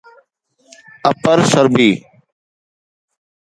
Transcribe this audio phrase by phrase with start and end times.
[1.09, 1.89] upper سربي